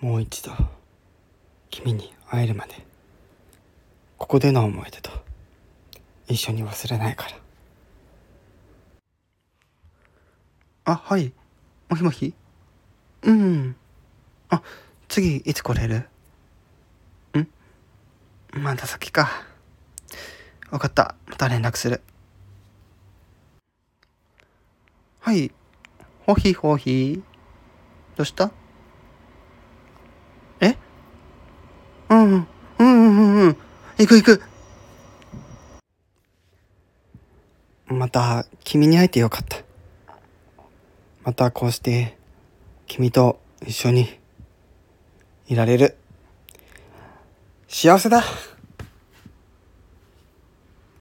[0.00, 0.52] もう一度
[1.68, 2.74] 君に会えるまで
[4.16, 5.10] ここでの思い出と
[6.26, 7.36] 一緒に忘れないから。
[10.84, 11.32] あはい。
[11.88, 12.32] もしもし？
[13.22, 13.76] うん。
[14.48, 14.62] あ
[15.08, 16.08] 次いつ来れる？
[17.38, 17.46] ん？
[18.52, 19.28] まだ先か。
[20.70, 21.14] 分かった。
[21.26, 22.00] また連絡する。
[25.20, 25.52] はい。
[26.26, 27.22] ほひほひ。
[28.16, 28.50] どうした
[30.60, 30.76] え
[32.10, 32.46] うん
[32.78, 33.56] うんうんうん。
[33.98, 34.42] 行く行く。
[37.86, 39.58] また君に会えてよかった。
[41.22, 42.16] またこうして
[42.86, 44.18] 君と一緒に
[45.48, 45.98] いられる。
[47.68, 48.24] 幸せだ。